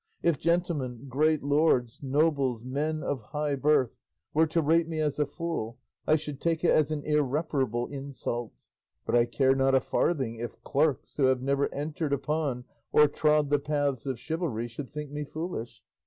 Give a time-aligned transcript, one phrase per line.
[0.23, 3.93] If gentlemen, great lords, nobles, men of high birth,
[4.33, 5.77] were to rate me as a fool
[6.07, 8.67] I should take it as an irreparable insult;
[9.05, 13.51] but I care not a farthing if clerks who have never entered upon or trod
[13.51, 15.83] the paths of chivalry should think me foolish.